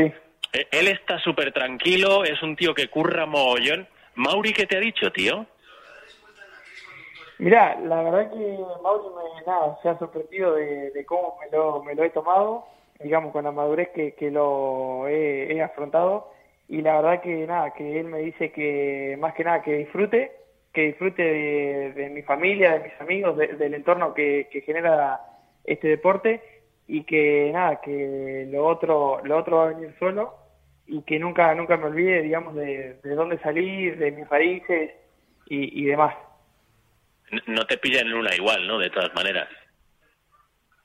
e, 0.53 0.67
él 0.71 0.87
está 0.87 1.17
súper 1.19 1.51
tranquilo, 1.51 2.23
es 2.23 2.43
un 2.43 2.55
tío 2.55 2.75
que 2.75 2.89
curra 2.89 3.25
mogollón. 3.25 3.87
Mauri, 4.13 4.53
¿qué 4.53 4.67
te 4.67 4.77
ha 4.77 4.79
dicho, 4.79 5.11
tío? 5.11 5.47
Mira, 7.39 7.79
la 7.79 8.03
verdad 8.03 8.31
que 8.31 8.59
Mauri 8.83 9.07
me, 9.15 9.45
nada, 9.47 9.79
se 9.81 9.89
ha 9.89 9.97
sorprendido 9.97 10.53
de, 10.53 11.03
cómo 11.07 11.39
me 11.41 11.57
lo, 11.57 11.83
me 11.83 11.95
lo 11.95 12.03
he 12.03 12.11
tomado, 12.11 12.67
digamos, 12.99 13.31
con 13.31 13.45
la 13.45 13.51
madurez 13.51 13.89
que, 13.95 14.13
que 14.13 14.29
lo 14.29 15.07
he, 15.07 15.55
he 15.55 15.63
afrontado 15.63 16.31
y 16.71 16.81
la 16.81 17.01
verdad 17.01 17.21
que 17.21 17.45
nada, 17.45 17.73
que 17.73 17.99
él 17.99 18.07
me 18.07 18.19
dice 18.19 18.53
que 18.53 19.17
más 19.19 19.33
que 19.33 19.43
nada 19.43 19.61
que 19.61 19.79
disfrute, 19.79 20.31
que 20.73 20.87
disfrute 20.87 21.21
de, 21.21 22.09
mi 22.11 22.21
familia, 22.21 22.79
de 22.79 22.85
mis 22.85 23.01
amigos, 23.01 23.35
del 23.35 23.73
entorno 23.73 24.13
que, 24.13 24.47
genera 24.65 25.19
este 25.65 25.89
deporte 25.89 26.41
y 26.87 27.03
que 27.03 27.51
nada, 27.53 27.81
que 27.81 28.47
lo 28.49 28.65
otro, 28.65 29.19
lo 29.25 29.37
otro 29.37 29.57
va 29.57 29.63
a 29.65 29.73
venir 29.73 29.93
solo 29.99 30.33
y 30.87 31.01
que 31.01 31.19
nunca, 31.19 31.53
nunca 31.55 31.75
me 31.75 31.87
olvide, 31.87 32.21
digamos, 32.21 32.55
de, 32.55 33.01
de 33.03 33.15
dónde 33.15 33.37
salir, 33.39 33.97
de 33.97 34.11
mis 34.11 34.29
raíces 34.29 34.91
y, 35.47 35.81
y 35.81 35.85
demás. 35.87 36.15
No 37.47 37.65
te 37.65 37.79
pillan 37.79 38.07
en 38.07 38.13
una 38.13 38.33
igual, 38.33 38.65
¿no? 38.65 38.79
De 38.79 38.89
todas 38.91 39.13
maneras. 39.13 39.49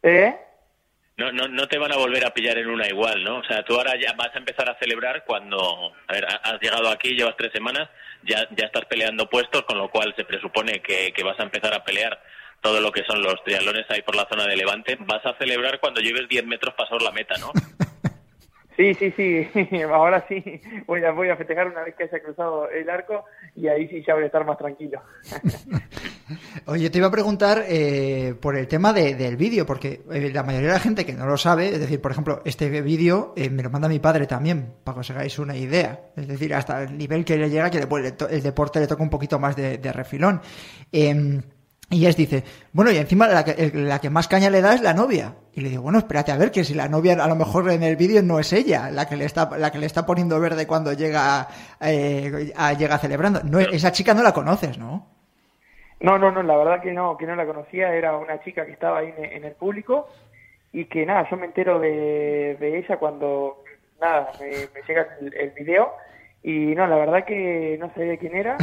¿Eh? 0.02 0.34
No, 1.16 1.32
no, 1.32 1.48
no 1.48 1.66
te 1.66 1.78
van 1.78 1.92
a 1.92 1.96
volver 1.96 2.26
a 2.26 2.34
pillar 2.34 2.58
en 2.58 2.68
una 2.68 2.86
igual, 2.86 3.24
¿no? 3.24 3.38
O 3.38 3.44
sea, 3.44 3.64
tú 3.64 3.74
ahora 3.74 3.94
ya 3.98 4.12
vas 4.12 4.34
a 4.34 4.38
empezar 4.38 4.68
a 4.68 4.78
celebrar 4.78 5.24
cuando, 5.24 5.92
a 6.06 6.12
ver, 6.12 6.26
has 6.26 6.60
llegado 6.60 6.90
aquí, 6.90 7.14
llevas 7.14 7.36
tres 7.38 7.52
semanas, 7.52 7.88
ya, 8.22 8.46
ya 8.50 8.66
estás 8.66 8.84
peleando 8.84 9.28
puestos, 9.28 9.62
con 9.62 9.78
lo 9.78 9.90
cual 9.90 10.12
se 10.14 10.24
presupone 10.24 10.82
que, 10.82 11.12
vas 11.24 11.40
a 11.40 11.44
empezar 11.44 11.72
a 11.72 11.84
pelear 11.84 12.20
todo 12.60 12.80
lo 12.80 12.92
que 12.92 13.04
son 13.04 13.22
los 13.22 13.42
triatlones 13.44 13.86
ahí 13.90 14.02
por 14.02 14.14
la 14.14 14.28
zona 14.28 14.46
de 14.46 14.56
Levante. 14.56 14.96
Vas 15.00 15.24
a 15.24 15.36
celebrar 15.38 15.80
cuando 15.80 16.00
lleves 16.00 16.28
10 16.28 16.44
metros 16.46 16.74
pasado 16.74 16.98
la 16.98 17.12
meta, 17.12 17.36
¿no? 17.38 17.50
Sí, 18.76 18.92
sí, 18.92 19.10
sí, 19.16 19.48
ahora 19.90 20.26
sí 20.28 20.60
voy 20.84 21.02
a, 21.02 21.10
voy 21.10 21.30
a 21.30 21.36
festejar 21.36 21.68
una 21.68 21.82
vez 21.82 21.94
que 21.94 22.04
haya 22.04 22.22
cruzado 22.22 22.68
el 22.68 22.90
arco 22.90 23.24
y 23.54 23.68
ahí 23.68 23.88
sí 23.88 24.04
ya 24.06 24.12
voy 24.12 24.24
a 24.24 24.26
estar 24.26 24.44
más 24.44 24.58
tranquilo. 24.58 25.00
Oye, 26.66 26.90
te 26.90 26.98
iba 26.98 27.06
a 27.06 27.10
preguntar 27.10 27.64
eh, 27.68 28.34
por 28.40 28.56
el 28.56 28.66
tema 28.66 28.92
del 28.92 29.36
vídeo, 29.36 29.64
porque 29.64 30.02
eh, 30.10 30.30
la 30.32 30.42
mayoría 30.42 30.68
de 30.68 30.74
la 30.74 30.80
gente 30.80 31.06
que 31.06 31.12
no 31.12 31.26
lo 31.26 31.36
sabe, 31.36 31.68
es 31.68 31.78
decir, 31.78 32.00
por 32.00 32.10
ejemplo, 32.10 32.42
este 32.44 32.80
vídeo 32.82 33.32
eh, 33.36 33.48
me 33.50 33.62
lo 33.62 33.70
manda 33.70 33.88
mi 33.88 34.00
padre 34.00 34.26
también, 34.26 34.74
para 34.82 34.96
que 34.96 35.00
os 35.00 35.10
hagáis 35.10 35.38
una 35.38 35.56
idea. 35.56 36.10
Es 36.16 36.26
decir, 36.26 36.54
hasta 36.54 36.82
el 36.82 36.98
nivel 36.98 37.24
que 37.24 37.36
le 37.36 37.48
llega, 37.48 37.70
que 37.70 37.78
el, 37.78 38.42
deporte 38.42 38.80
le 38.80 38.86
toca 38.86 39.02
un 39.02 39.10
poquito 39.10 39.38
más 39.38 39.54
de, 39.54 39.78
de 39.78 39.92
refilón. 39.92 40.40
Em, 40.90 41.42
y 41.88 42.06
es 42.06 42.16
dice, 42.16 42.42
bueno, 42.72 42.90
y 42.90 42.96
encima 42.96 43.28
la 43.28 43.44
que, 43.44 43.70
la 43.72 44.00
que 44.00 44.10
más 44.10 44.26
caña 44.26 44.50
le 44.50 44.60
da 44.60 44.74
es 44.74 44.80
la 44.80 44.92
novia. 44.92 45.36
Y 45.52 45.60
le 45.60 45.70
digo, 45.70 45.82
bueno, 45.82 45.98
espérate 45.98 46.32
a 46.32 46.36
ver, 46.36 46.50
que 46.50 46.64
si 46.64 46.74
la 46.74 46.88
novia 46.88 47.12
a 47.12 47.28
lo 47.28 47.36
mejor 47.36 47.70
en 47.70 47.84
el 47.84 47.94
vídeo 47.94 48.22
no 48.22 48.40
es 48.40 48.52
ella 48.52 48.90
la 48.90 49.06
que 49.08 49.16
le 49.16 49.24
está, 49.24 49.56
la 49.56 49.70
que 49.70 49.78
le 49.78 49.86
está 49.86 50.04
poniendo 50.04 50.40
verde 50.40 50.66
cuando 50.66 50.92
llega, 50.92 51.46
eh, 51.80 52.52
llega 52.76 52.98
celebrando. 52.98 53.40
No, 53.44 53.60
esa 53.60 53.92
chica 53.92 54.14
no 54.14 54.24
la 54.24 54.34
conoces, 54.34 54.78
¿no? 54.78 54.95
No, 56.00 56.18
no, 56.18 56.30
no, 56.30 56.42
la 56.42 56.56
verdad 56.56 56.82
que 56.82 56.92
no, 56.92 57.16
que 57.16 57.26
no 57.26 57.36
la 57.36 57.46
conocía, 57.46 57.94
era 57.94 58.16
una 58.16 58.40
chica 58.42 58.66
que 58.66 58.72
estaba 58.72 58.98
ahí 58.98 59.14
en, 59.16 59.44
el 59.44 59.52
público 59.52 60.08
y 60.72 60.84
que 60.86 61.06
nada, 61.06 61.28
yo 61.30 61.36
me 61.36 61.46
entero 61.46 61.78
de, 61.78 62.56
ella 62.60 62.98
cuando, 62.98 63.64
nada, 64.00 64.30
me, 64.38 64.82
llega 64.86 65.08
el, 65.20 65.34
el, 65.34 65.50
video 65.50 65.92
y 66.42 66.74
no, 66.74 66.86
la 66.86 66.96
verdad 66.96 67.24
que 67.24 67.76
no 67.80 67.90
sabía 67.94 68.18
quién 68.18 68.36
era. 68.36 68.58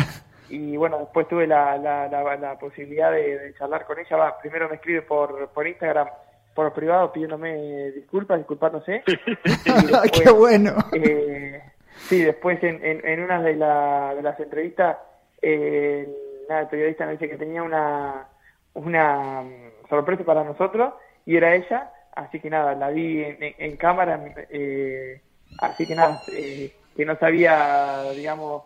y 0.50 0.78
bueno, 0.78 1.00
después 1.00 1.28
tuve 1.28 1.48
la, 1.48 1.78
la, 1.78 2.08
la, 2.08 2.60
posibilidad 2.60 3.12
de, 3.12 3.54
charlar 3.58 3.86
con 3.86 3.98
ella. 3.98 4.16
Va, 4.16 4.40
primero 4.40 4.70
me 4.70 4.76
escribe 4.76 5.02
por, 5.02 5.50
por 5.50 5.68
Instagram, 5.68 6.08
por 6.54 6.72
privado, 6.74 7.12
pidiéndome 7.12 7.92
disculpas, 7.92 8.38
disculpándose. 8.38 9.04
¡Qué 10.14 10.30
bueno! 10.30 10.76
Eh, 10.94 11.62
sí, 11.98 12.22
después 12.22 12.62
en, 12.64 12.80
en, 12.84 13.24
una 13.24 13.42
de, 13.42 13.54
de 13.54 14.22
las 14.22 14.40
entrevistas, 14.40 14.98
eh, 15.42 16.08
el 16.50 16.68
periodista 16.68 17.06
me 17.06 17.14
dice 17.14 17.30
que 17.30 17.38
tenía 17.38 17.64
una, 17.64 18.28
una 18.74 19.42
mm, 19.42 19.88
sorpresa 19.90 20.24
para 20.24 20.44
nosotros 20.44 20.94
y 21.26 21.38
era 21.38 21.56
ella, 21.56 21.92
así 22.16 22.40
que 22.40 22.50
nada, 22.50 22.76
la 22.76 22.90
vi 22.90 23.24
en, 23.24 23.78
cámara, 23.78 24.20
eh, 24.50 25.22
así 25.60 25.86
que 25.86 25.96
nada, 25.96 26.24
eh, 26.32 26.74
que 26.96 27.06
no 27.06 27.18
sabía, 27.18 28.12
digamos, 28.16 28.64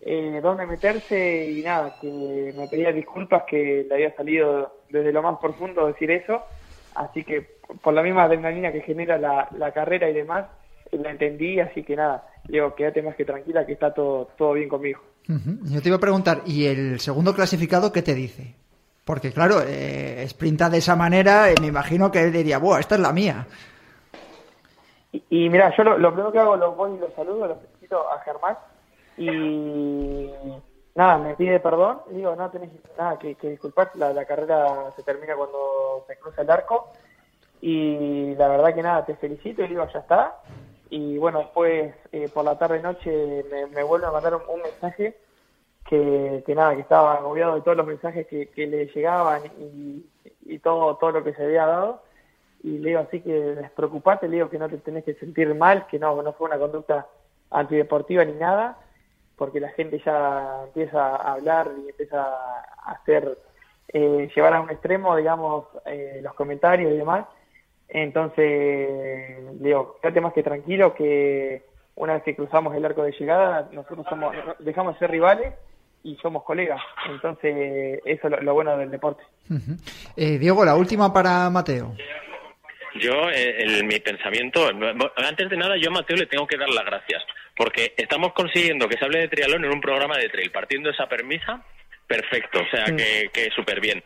eh, 0.00 0.40
dónde 0.42 0.66
meterse 0.66 1.50
y 1.50 1.62
nada, 1.62 1.96
que 2.00 2.52
me 2.56 2.68
pedía 2.68 2.92
disculpas 2.92 3.44
que 3.44 3.86
le 3.88 3.94
había 3.94 4.14
salido 4.16 4.80
desde 4.90 5.12
lo 5.12 5.22
más 5.22 5.38
profundo 5.38 5.86
decir 5.86 6.10
eso, 6.10 6.44
así 6.94 7.24
que 7.24 7.56
por 7.82 7.94
la 7.94 8.02
misma 8.02 8.24
adrenalina 8.24 8.72
que 8.72 8.82
genera 8.82 9.18
la, 9.18 9.48
la 9.56 9.72
carrera 9.72 10.08
y 10.08 10.14
demás, 10.14 10.46
la 10.92 11.10
entendí, 11.10 11.60
así 11.60 11.82
que 11.82 11.96
nada, 11.96 12.26
digo, 12.48 12.74
quédate 12.74 13.02
más 13.02 13.16
que 13.16 13.24
tranquila 13.24 13.66
que 13.66 13.72
está 13.72 13.92
todo, 13.94 14.26
todo 14.36 14.52
bien 14.52 14.68
conmigo. 14.68 15.00
Yo 15.28 15.82
te 15.82 15.88
iba 15.88 15.96
a 15.96 16.00
preguntar, 16.00 16.42
¿y 16.46 16.66
el 16.66 17.00
segundo 17.00 17.34
clasificado 17.34 17.92
qué 17.92 18.02
te 18.02 18.14
dice? 18.14 18.54
Porque 19.04 19.32
claro, 19.32 19.60
eh, 19.66 20.24
sprinta 20.28 20.70
de 20.70 20.78
esa 20.78 20.96
manera, 20.96 21.46
me 21.60 21.68
imagino 21.68 22.10
que 22.10 22.22
él 22.22 22.32
diría, 22.32 22.58
¡buah, 22.58 22.80
esta 22.80 22.94
es 22.94 23.00
la 23.00 23.12
mía! 23.12 23.46
Y, 25.30 25.48
mira, 25.48 25.74
yo 25.76 25.82
lo, 25.84 26.10
primero 26.10 26.32
que 26.32 26.38
hago, 26.38 26.56
lo 26.56 26.72
voy 26.72 26.96
y 26.96 26.98
lo 26.98 27.10
saludo, 27.12 27.46
lo 27.46 27.56
felicito 27.56 28.08
a 28.10 28.20
Germán, 28.20 28.56
y 29.16 30.30
nada, 30.94 31.18
me 31.18 31.34
pide 31.34 31.60
perdón, 31.60 32.00
digo, 32.10 32.34
no 32.36 32.50
tenés 32.50 32.70
nada 32.98 33.18
que, 33.18 33.36
disculpar, 33.42 33.92
la, 33.94 34.24
carrera 34.24 34.90
se 34.94 35.02
termina 35.02 35.34
cuando 35.34 36.04
se 36.06 36.18
cruza 36.18 36.42
el 36.42 36.50
arco 36.50 36.92
y 37.60 38.34
la 38.34 38.48
verdad 38.48 38.74
que 38.74 38.82
nada, 38.82 39.04
te 39.04 39.14
felicito 39.16 39.62
y 39.62 39.68
digo, 39.68 39.86
ya 39.92 40.00
está. 40.00 40.36
Y 40.90 41.18
bueno, 41.18 41.40
después 41.40 41.94
eh, 42.12 42.28
por 42.32 42.44
la 42.44 42.58
tarde 42.58 42.80
noche 42.80 43.44
me, 43.50 43.66
me 43.66 43.82
vuelve 43.82 44.06
a 44.06 44.12
mandar 44.12 44.34
un, 44.34 44.62
mensaje 44.62 45.16
que, 45.88 46.42
que, 46.46 46.54
nada, 46.54 46.74
que 46.74 46.82
estaba 46.82 47.14
agobiado 47.14 47.56
de 47.56 47.62
todos 47.62 47.76
los 47.76 47.86
mensajes 47.86 48.26
que, 48.26 48.48
que 48.48 48.66
le 48.66 48.86
llegaban 48.86 49.42
y, 49.58 50.04
y, 50.44 50.58
todo, 50.60 50.96
todo 50.96 51.12
lo 51.12 51.24
que 51.24 51.34
se 51.34 51.44
había 51.44 51.66
dado. 51.66 52.02
Y 52.62 52.78
le 52.78 52.90
digo 52.90 53.00
así 53.00 53.20
que 53.20 53.32
despreocupate, 53.32 54.28
le 54.28 54.36
digo 54.36 54.50
que 54.50 54.58
no 54.58 54.68
te 54.68 54.78
tenés 54.78 55.04
que 55.04 55.14
sentir 55.14 55.54
mal, 55.54 55.86
que 55.86 55.98
no, 55.98 56.20
no 56.22 56.32
fue 56.32 56.48
una 56.48 56.58
conducta 56.58 57.06
antideportiva 57.50 58.24
ni 58.24 58.32
nada, 58.32 58.78
porque 59.36 59.60
la 59.60 59.68
gente 59.70 60.00
ya 60.04 60.62
empieza 60.64 61.16
a 61.16 61.34
hablar 61.34 61.70
y 61.84 61.90
empieza 61.90 62.22
a 62.22 62.92
hacer, 62.92 63.38
eh, 63.88 64.30
llevar 64.34 64.54
a 64.54 64.60
un 64.60 64.70
extremo, 64.70 65.16
digamos, 65.16 65.66
eh, 65.84 66.20
los 66.22 66.34
comentarios 66.34 66.92
y 66.92 66.96
demás. 66.96 67.26
Entonces, 67.88 69.60
digo, 69.60 69.98
quédate 70.02 70.20
más 70.20 70.32
que 70.32 70.42
tranquilo 70.42 70.94
que 70.94 71.62
una 71.94 72.14
vez 72.14 72.22
que 72.24 72.36
cruzamos 72.36 72.74
el 72.74 72.84
arco 72.84 73.02
de 73.02 73.12
llegada, 73.12 73.68
nosotros 73.72 74.06
somos, 74.08 74.34
dejamos 74.58 74.94
de 74.94 74.98
ser 74.98 75.10
rivales 75.10 75.54
y 76.02 76.16
somos 76.16 76.44
colegas. 76.44 76.80
Entonces, 77.08 78.00
eso 78.04 78.28
es 78.28 78.42
lo, 78.42 78.54
bueno 78.54 78.76
del 78.76 78.90
deporte. 78.90 79.22
eh, 80.16 80.38
Diego, 80.38 80.64
la 80.64 80.76
última 80.76 81.12
para 81.12 81.48
Mateo. 81.50 81.94
Yo, 83.00 83.28
eh, 83.30 83.82
mi 83.84 83.98
pensamiento, 84.00 84.68
antes 85.16 85.50
de 85.50 85.56
nada, 85.56 85.76
yo 85.76 85.90
a 85.90 85.94
Mateo 85.94 86.16
le 86.16 86.26
tengo 86.26 86.46
que 86.46 86.56
dar 86.56 86.68
las 86.68 86.84
gracias, 86.84 87.22
porque 87.56 87.92
estamos 87.96 88.32
consiguiendo 88.32 88.88
que 88.88 88.96
se 88.96 89.04
hable 89.04 89.20
de 89.20 89.28
triatlón 89.28 89.64
en 89.64 89.72
un 89.72 89.80
programa 89.80 90.16
de 90.16 90.28
trail, 90.28 90.50
partiendo 90.50 90.88
de 90.88 90.94
esa 90.94 91.06
permisa, 91.06 91.62
perfecto, 92.06 92.60
o 92.60 92.70
sea, 92.70 92.86
que, 92.86 93.28
que 93.32 93.50
súper 93.50 93.80
bien. 93.80 94.02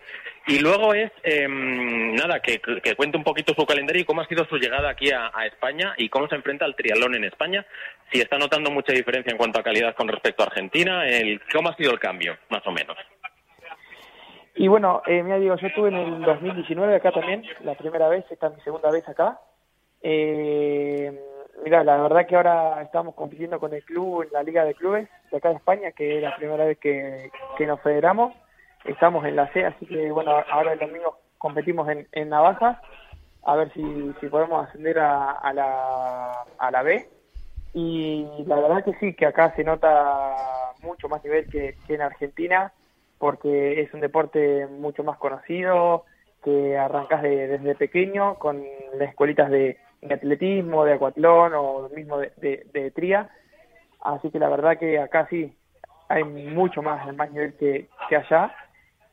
Y 0.46 0.58
luego 0.58 0.94
es, 0.94 1.12
em, 1.22 2.14
nada, 2.14 2.40
que, 2.40 2.60
que, 2.60 2.94
cuente 2.96 3.16
un 3.16 3.24
poquito 3.24 3.54
su 3.54 3.64
calendario 3.66 4.02
y 4.02 4.04
cómo 4.04 4.22
ha 4.22 4.26
sido 4.26 4.44
su 4.46 4.56
llegada 4.56 4.90
aquí 4.90 5.10
a, 5.10 5.30
España 5.46 5.94
y 5.96 6.08
cómo 6.08 6.28
se 6.28 6.34
enfrenta 6.34 6.64
al 6.64 6.74
triatlón 6.74 7.14
en 7.14 7.24
España, 7.24 7.64
si 8.10 8.20
está 8.20 8.38
notando 8.38 8.70
mucha 8.70 8.92
diferencia 8.92 9.30
en 9.30 9.36
cuanto 9.36 9.60
a 9.60 9.62
calidad 9.62 9.94
con 9.94 10.08
respecto 10.08 10.42
a 10.42 10.46
Argentina, 10.46 11.06
el, 11.06 11.40
cómo 11.52 11.68
ha 11.68 11.76
sido 11.76 11.92
el 11.92 12.00
cambio, 12.00 12.36
más 12.48 12.66
o 12.66 12.72
menos. 12.72 12.96
Y 14.54 14.68
bueno, 14.68 15.02
eh, 15.06 15.22
mira, 15.22 15.38
digo, 15.38 15.56
yo 15.56 15.66
estuve 15.66 15.88
en 15.88 15.96
el 15.96 16.22
2019 16.22 16.96
acá 16.96 17.12
también, 17.12 17.44
la 17.62 17.74
primera 17.74 18.08
vez, 18.08 18.24
esta 18.30 18.48
es 18.48 18.56
mi 18.56 18.60
segunda 18.62 18.90
vez 18.90 19.08
acá. 19.08 19.38
Eh, 20.02 21.18
mira, 21.64 21.84
la 21.84 21.96
verdad 21.98 22.26
que 22.26 22.36
ahora 22.36 22.82
estamos 22.82 23.14
compitiendo 23.14 23.60
con 23.60 23.72
el 23.72 23.84
club 23.84 24.22
en 24.22 24.32
la 24.32 24.42
Liga 24.42 24.64
de 24.64 24.74
Clubes 24.74 25.08
de 25.30 25.36
acá 25.36 25.50
de 25.50 25.56
España, 25.56 25.92
que 25.92 26.16
es 26.16 26.22
la 26.22 26.36
primera 26.36 26.64
vez 26.64 26.78
que, 26.78 27.30
nos 27.66 27.80
federamos. 27.80 28.34
Estamos 28.84 29.24
en 29.24 29.36
la 29.36 29.52
C, 29.52 29.64
así 29.64 29.86
que 29.86 30.10
bueno, 30.10 30.32
ahora 30.50 30.72
el 30.72 30.78
domingo 30.78 31.18
competimos 31.38 31.88
en, 31.88 32.06
en 32.12 32.28
Navaja, 32.28 32.80
a 33.44 33.56
ver 33.56 33.72
si, 33.72 34.14
si 34.20 34.26
podemos 34.28 34.66
ascender 34.66 34.98
a, 34.98 35.32
a, 35.32 35.52
la, 35.52 36.44
a 36.58 36.70
la 36.70 36.82
B. 36.82 37.08
Y 37.72 38.26
la 38.46 38.56
verdad 38.56 38.84
que 38.84 38.94
sí, 38.94 39.14
que 39.14 39.26
acá 39.26 39.54
se 39.54 39.64
nota 39.64 40.34
mucho 40.82 41.08
más 41.08 41.22
nivel 41.22 41.48
que, 41.48 41.76
que 41.86 41.94
en 41.94 42.02
Argentina 42.02 42.72
porque 43.20 43.82
es 43.82 43.92
un 43.92 44.00
deporte 44.00 44.66
mucho 44.66 45.04
más 45.04 45.18
conocido, 45.18 46.06
que 46.42 46.78
arrancas 46.78 47.20
desde 47.20 47.74
pequeño 47.74 48.36
con 48.36 48.64
las 48.94 49.10
escuelitas 49.10 49.50
de, 49.50 49.76
atletismo, 50.10 50.86
de 50.86 50.94
acuatlón 50.94 51.52
o 51.54 51.90
mismo 51.94 52.16
de, 52.16 52.32
de, 52.72 52.90
tría. 52.92 53.28
Así 54.00 54.30
que 54.30 54.38
la 54.38 54.48
verdad 54.48 54.78
que 54.78 54.98
acá 54.98 55.26
sí 55.28 55.54
hay 56.08 56.24
mucho 56.24 56.80
más, 56.80 57.14
más 57.14 57.30
nivel 57.30 57.52
que, 57.58 57.88
que 58.08 58.16
allá. 58.16 58.54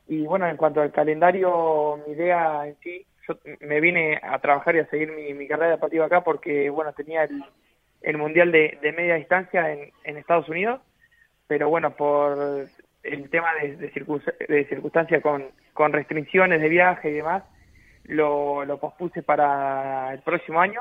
Y 0.08 0.22
bueno, 0.22 0.48
en 0.48 0.56
cuanto 0.56 0.80
al 0.80 0.90
calendario, 0.90 2.00
mi 2.06 2.14
idea 2.14 2.66
en 2.66 2.76
sí, 2.80 3.06
yo 3.28 3.38
me 3.60 3.78
vine 3.80 4.18
a 4.22 4.38
trabajar 4.38 4.74
y 4.74 4.78
a 4.78 4.86
seguir 4.86 5.12
mi, 5.12 5.34
mi 5.34 5.46
carrera 5.46 5.72
deportiva 5.72 6.06
acá 6.06 6.22
porque, 6.22 6.70
bueno, 6.70 6.94
tenía 6.94 7.24
el, 7.24 7.44
el 8.00 8.16
Mundial 8.16 8.50
de, 8.50 8.78
de 8.80 8.92
Media 8.92 9.16
Distancia 9.16 9.70
en, 9.70 9.92
en 10.04 10.16
Estados 10.16 10.48
Unidos, 10.48 10.80
pero 11.46 11.68
bueno, 11.68 11.94
por 11.94 12.68
el 13.02 13.30
tema 13.30 13.54
de, 13.60 13.76
de, 13.76 14.64
circunstancia 14.66 15.20
con, 15.20 15.44
con, 15.74 15.92
restricciones 15.92 16.62
de 16.62 16.68
viaje 16.70 17.10
y 17.10 17.14
demás, 17.14 17.44
lo, 18.04 18.64
lo 18.64 18.78
pospuse 18.78 19.22
para 19.22 20.14
el 20.14 20.20
próximo 20.20 20.60
año, 20.60 20.80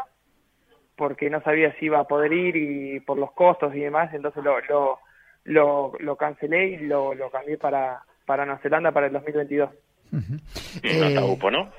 porque 0.95 1.29
no 1.29 1.41
sabía 1.41 1.73
si 1.73 1.87
iba 1.87 1.99
a 1.99 2.07
poder 2.07 2.31
ir 2.31 2.55
y 2.55 3.01
por 3.01 3.17
los 3.17 3.33
costos 3.33 3.75
y 3.75 3.81
demás, 3.81 4.13
entonces 4.13 4.41
lo, 4.41 4.61
lo, 4.61 4.99
lo, 5.43 5.93
lo 5.99 6.15
cancelé 6.15 6.67
y 6.67 6.77
lo, 6.77 7.13
lo 7.13 7.29
cambié 7.29 7.57
para, 7.57 8.03
para 8.27 8.45
Nueva 8.45 8.61
Zelanda 8.61 8.91
para 8.91 9.07
el 9.07 9.13
2022. 9.13 9.69
Uh 10.11 10.17
-huh. 10.17 11.49
¿no? 11.49 11.71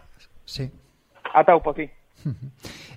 Sí. 0.44 0.72
Ataupo, 1.34 1.74
sí. 1.74 1.88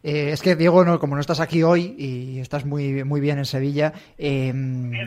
Eh, 0.03 0.31
es 0.31 0.41
que 0.41 0.55
Diego, 0.55 0.83
no, 0.83 0.99
como 0.99 1.15
no 1.15 1.21
estás 1.21 1.39
aquí 1.39 1.61
hoy 1.61 1.95
y 1.97 2.39
estás 2.39 2.65
muy, 2.65 3.03
muy 3.03 3.21
bien 3.21 3.37
en 3.37 3.45
Sevilla, 3.45 3.93
eh, 4.17 4.51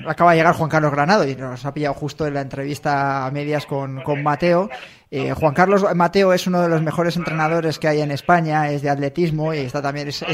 acaba 0.07 0.33
de 0.33 0.39
llegar 0.39 0.55
Juan 0.55 0.71
Carlos 0.71 0.93
Granado 0.93 1.27
y 1.27 1.35
nos 1.35 1.65
ha 1.65 1.75
pillado 1.75 1.95
justo 1.95 2.27
en 2.27 2.35
la 2.35 2.43
entrevista 2.43 3.27
a 3.27 3.31
medias 3.31 3.67
con, 3.67 4.03
con 4.03 4.23
Mateo. 4.23 4.71
Eh, 5.11 5.33
Juan 5.33 5.55
Carlos 5.55 5.85
Mateo 5.95 6.33
es 6.33 6.47
uno 6.47 6.61
de 6.61 6.69
los 6.69 6.83
mejores 6.83 7.17
entrenadores 7.17 7.79
que 7.79 7.89
hay 7.89 8.01
en 8.01 8.11
España, 8.11 8.71
es 8.71 8.83
de 8.83 8.91
atletismo 8.91 9.53
y 9.53 9.59
está 9.59 9.83
también 9.83 10.09
es, 10.09 10.25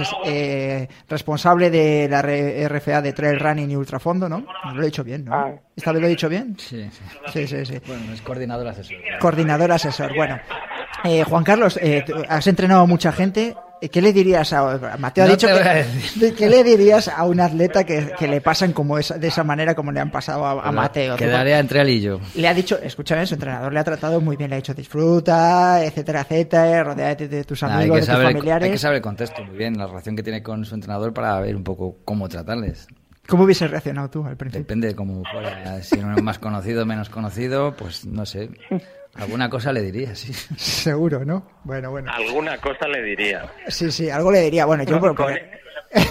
responsable 1.09 1.71
de 1.71 2.09
la 2.09 2.23
RFA 2.23 3.03
de 3.03 3.13
Trail 3.13 3.41
Running 3.41 3.71
y 3.71 3.77
Ultrafondo, 3.77 4.29
¿no? 4.29 4.47
Lo 4.75 4.83
he 4.83 4.87
dicho 4.87 5.05
bien, 5.05 5.25
¿no? 5.25 5.35
Ah. 5.35 5.53
¿Esta 5.77 5.93
vez 5.93 6.01
lo 6.01 6.07
he 6.07 6.11
dicho 6.11 6.29
bien? 6.29 6.57
Sí, 6.59 6.89
sí. 7.33 7.47
Sí, 7.47 7.65
sí, 7.65 7.81
Bueno, 7.87 8.13
es 8.13 8.21
coordinador 8.23 8.69
asesor. 8.69 8.97
Coordinador 9.21 9.73
asesor, 9.73 10.15
bueno. 10.15 10.39
Juan 11.27 11.45
Carlos, 11.45 11.79
has 12.29 12.47
entrenado 12.47 12.83
a 12.83 12.87
mucha 12.87 13.13
gente, 13.13 13.55
¿Qué 13.89 14.03
le 14.03 14.13
dirías 14.13 14.53
a 14.53 14.97
Mateo? 14.99 15.25
Ha 15.25 15.29
dicho 15.29 15.49
que, 15.49 16.35
¿Qué 16.35 16.49
le 16.49 16.63
dirías 16.63 17.09
a 17.09 17.25
un 17.25 17.41
atleta 17.41 17.85
que, 17.85 18.15
le 18.21 18.41
pasan 18.41 18.73
como 18.73 18.99
esa, 18.99 19.17
de 19.19 19.29
esa 19.29 19.43
manera 19.45 19.75
como 19.75 19.91
le 19.93 20.01
han 20.01 20.11
pasado 20.11 20.45
a, 20.45 20.71
Mateo? 20.73 21.17
Quedaría 21.17 21.59
entre 21.59 21.81
él 21.81 21.89
y 21.89 22.01
yo. 22.01 22.21
Le 22.35 22.49
ha 22.49 22.55
dicho, 22.55 22.79
escúchame, 22.79 23.27
su 23.27 23.35
entrenador 23.35 23.73
le 23.73 23.81
ha 23.81 23.85
tratado 23.85 24.21
muy 24.21 24.37
bien, 24.37 24.51
le 24.51 24.57
ha 24.57 24.59
dicho 24.59 24.75
disfruta, 24.75 25.85
etcétera, 25.85 26.23
etcétera, 26.23 26.85
rodeate 26.85 27.29
de 27.29 27.45
tus 27.45 27.63
amigos, 27.63 28.07
de 28.07 28.13
tus 28.13 28.23
familiares. 28.23 28.67
Hay 28.67 28.73
que 28.73 28.79
saber 28.79 28.97
el 28.97 29.03
contexto 29.03 29.43
muy 29.45 29.57
bien, 29.57 29.79
la 29.79 29.87
relación 29.87 30.17
que 30.17 30.23
tiene 30.23 30.43
con 30.43 30.65
su 30.65 30.75
entrenador 30.75 31.15
para 31.15 31.41
ver 31.41 31.57
un 31.57 31.65
poco 31.65 31.99
cómo 32.05 32.29
tratarles. 32.29 32.87
¿Cómo 33.27 33.45
hubiese 33.45 33.69
reaccionado 33.69 34.11
tú 34.11 34.25
al 34.25 34.37
principio? 34.37 34.63
Depende 34.63 34.89
de 34.89 34.95
cómo 34.97 35.23
fuera. 35.31 35.81
Si 35.83 35.99
uno 35.99 36.17
es 36.17 36.23
más 36.23 36.39
conocido, 36.39 36.85
menos 36.85 37.09
conocido, 37.09 37.75
pues 37.77 38.05
no 38.05 38.27
sé. 38.27 38.51
Alguna 39.15 39.51
cosa 39.51 39.73
le 39.73 39.83
diría, 39.83 40.15
sí. 40.15 40.33
Seguro, 40.57 41.25
¿no? 41.25 41.45
Bueno, 41.65 41.91
bueno. 41.91 42.11
Alguna 42.13 42.59
cosa 42.59 42.87
le 42.89 43.03
diría. 43.03 43.53
Sí, 43.69 43.91
sí, 43.91 44.09
algo 44.09 44.31
le 44.31 44.41
diría. 44.41 44.67
Bueno, 44.67 44.85
yo... 44.85 45.01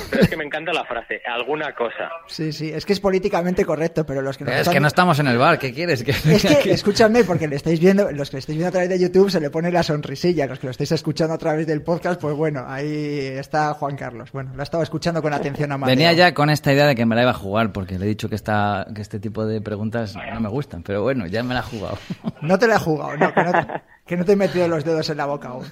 Pero 0.09 0.23
es 0.23 0.29
que 0.29 0.35
me 0.35 0.43
encanta 0.43 0.73
la 0.73 0.83
frase, 0.83 1.21
alguna 1.25 1.73
cosa. 1.73 2.09
Sí, 2.27 2.51
sí, 2.51 2.69
es 2.69 2.85
que 2.85 2.93
es 2.93 2.99
políticamente 2.99 3.63
correcto, 3.63 4.05
pero 4.05 4.21
los 4.21 4.37
que 4.37 4.43
no 4.43 4.51
Es 4.51 4.67
que 4.67 4.79
no 4.79 4.87
estamos 4.87 5.19
en 5.19 5.27
el 5.27 5.37
bar, 5.37 5.57
¿qué 5.57 5.73
quieres? 5.73 6.03
Que 6.03 6.11
es 6.11 6.45
que, 6.45 6.71
escúchame, 6.71 7.23
porque 7.23 7.47
le 7.47 7.55
estáis 7.55 7.79
viendo, 7.79 8.11
los 8.11 8.29
que 8.29 8.37
lo 8.37 8.39
estáis 8.39 8.57
viendo 8.57 8.67
a 8.67 8.71
través 8.71 8.89
de 8.89 8.99
YouTube 8.99 9.29
se 9.29 9.39
le 9.39 9.49
pone 9.49 9.71
la 9.71 9.83
sonrisilla, 9.83 10.47
los 10.47 10.59
que 10.59 10.67
lo 10.67 10.71
estáis 10.71 10.91
escuchando 10.91 11.33
a 11.33 11.37
través 11.37 11.65
del 11.65 11.81
podcast, 11.81 12.19
pues 12.19 12.35
bueno, 12.35 12.65
ahí 12.67 13.27
está 13.37 13.73
Juan 13.73 13.95
Carlos. 13.95 14.31
Bueno, 14.31 14.51
lo 14.53 14.63
estaba 14.63 14.83
escuchando 14.83 15.21
con 15.21 15.33
atención 15.33 15.71
a 15.71 15.77
Mateo. 15.77 15.95
Venía 15.95 16.11
ya 16.13 16.33
con 16.33 16.49
esta 16.49 16.73
idea 16.73 16.87
de 16.87 16.95
que 16.95 17.05
me 17.05 17.15
la 17.15 17.21
iba 17.21 17.31
a 17.31 17.35
jugar, 17.35 17.71
porque 17.71 17.97
le 17.97 18.05
he 18.05 18.09
dicho 18.09 18.27
que, 18.27 18.35
esta, 18.35 18.85
que 18.93 19.01
este 19.01 19.19
tipo 19.19 19.45
de 19.45 19.61
preguntas 19.61 20.15
no 20.33 20.39
me 20.41 20.49
gustan, 20.49 20.83
pero 20.83 21.03
bueno, 21.03 21.25
ya 21.27 21.43
me 21.43 21.53
la 21.53 21.61
he 21.61 21.63
jugado. 21.63 21.97
No 22.41 22.59
te 22.59 22.67
la 22.67 22.75
he 22.75 22.79
jugado, 22.79 23.15
no, 23.17 23.33
que 23.33 23.43
no 23.43 23.51
que 24.09 24.17
no 24.17 24.25
te 24.25 24.31
he 24.31 24.35
metido 24.35 24.67
los 24.67 24.83
dedos 24.83 25.07
en 25.11 25.17
la 25.17 25.27
boca 25.27 25.49
aún. 25.49 25.65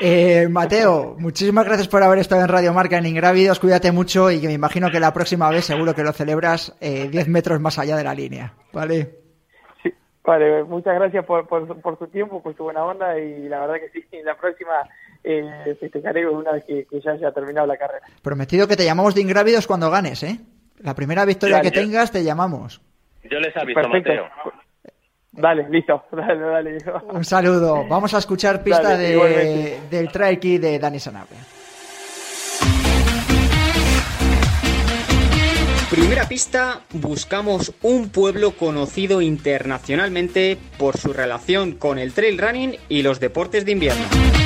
Eh, 0.00 0.48
Mateo, 0.50 1.14
muchísimas 1.16 1.64
gracias 1.64 1.86
por 1.86 2.02
haber 2.02 2.18
estado 2.18 2.42
en 2.42 2.48
Radio 2.48 2.72
Marca 2.72 2.98
en 2.98 3.06
Ingrávidos. 3.06 3.60
Cuídate 3.60 3.92
mucho 3.92 4.32
y 4.32 4.40
que 4.40 4.48
me 4.48 4.52
imagino 4.52 4.90
que 4.90 4.98
la 4.98 5.12
próxima 5.12 5.48
vez 5.48 5.66
seguro 5.66 5.94
que 5.94 6.02
lo 6.02 6.12
celebras 6.12 6.76
eh, 6.80 7.06
10 7.08 7.28
metros 7.28 7.60
más 7.60 7.78
allá 7.78 7.96
de 7.96 8.02
la 8.02 8.12
línea. 8.12 8.52
¿Vale? 8.72 9.20
Sí, 9.80 9.94
vale. 10.24 10.64
Muchas 10.64 10.96
gracias 10.96 11.24
por, 11.24 11.46
por, 11.46 11.96
su 11.96 12.08
tiempo, 12.08 12.42
por 12.42 12.56
su 12.56 12.64
buena 12.64 12.84
onda 12.84 13.16
y 13.16 13.48
la 13.48 13.60
verdad 13.60 13.76
que 13.76 14.00
sí, 14.00 14.04
la 14.24 14.36
próxima 14.36 14.72
eh, 15.22 15.76
festejaré 15.78 16.28
una 16.28 16.50
vez 16.50 16.64
que, 16.64 16.86
ya 16.98 17.12
haya 17.12 17.30
terminado 17.30 17.68
la 17.68 17.76
carrera. 17.76 18.04
Prometido 18.22 18.66
que 18.66 18.74
te 18.74 18.84
llamamos 18.84 19.14
de 19.14 19.20
Ingrávidos 19.20 19.68
cuando 19.68 19.88
ganes, 19.88 20.24
¿eh? 20.24 20.40
La 20.80 20.96
primera 20.96 21.24
victoria 21.24 21.60
que 21.60 21.70
tengas 21.70 22.10
te 22.10 22.24
llamamos. 22.24 22.82
Yo 23.22 23.38
les 23.38 23.56
aviso, 23.56 23.88
Mateo. 23.88 24.24
Dale, 25.36 25.68
listo. 25.68 26.04
Dale, 26.12 26.40
dale. 26.40 26.78
Un 27.12 27.24
saludo. 27.24 27.84
Vamos 27.88 28.14
a 28.14 28.18
escuchar 28.18 28.62
pista 28.62 28.96
de, 28.96 29.80
del 29.90 30.10
Traiki 30.10 30.58
de 30.58 30.78
Dani 30.78 31.00
Sanabria. 31.00 31.38
Primera 35.90 36.26
pista, 36.26 36.80
buscamos 36.92 37.72
un 37.82 38.08
pueblo 38.08 38.52
conocido 38.52 39.20
internacionalmente 39.20 40.58
por 40.76 40.96
su 40.96 41.12
relación 41.12 41.72
con 41.72 41.98
el 41.98 42.12
trail 42.12 42.38
running 42.38 42.76
y 42.88 43.02
los 43.02 43.20
deportes 43.20 43.64
de 43.64 43.72
invierno. 43.72 44.43